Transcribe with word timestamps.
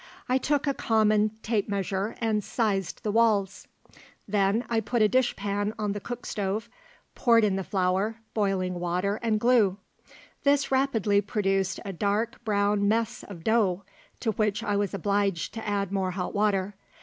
I 0.27 0.39
took 0.39 0.65
a 0.65 0.73
common 0.73 1.29
tape 1.43 1.69
measure 1.69 2.15
and 2.19 2.43
sized 2.43 3.03
the 3.03 3.11
walls. 3.11 3.67
Then 4.27 4.65
I 4.67 4.79
put 4.79 5.03
a 5.03 5.07
dishpan 5.07 5.75
on 5.77 5.91
the 5.91 5.99
cook 5.99 6.25
stove, 6.25 6.69
poured 7.13 7.43
in 7.43 7.55
the 7.55 7.63
flour, 7.63 8.15
boiling 8.33 8.79
water 8.79 9.19
and 9.21 9.39
glue. 9.39 9.77
This 10.41 10.71
rapidly 10.71 11.21
produced 11.21 11.79
a 11.85 11.93
dark 11.93 12.43
brown 12.43 12.87
mess 12.87 13.21
of 13.21 13.43
dough, 13.43 13.83
to 14.21 14.31
which 14.31 14.63
I 14.63 14.75
was 14.75 14.95
obliged 14.95 15.53
to 15.53 15.67
add 15.67 15.91
more 15.91 16.09
hot 16.09 16.33
water. 16.33 16.73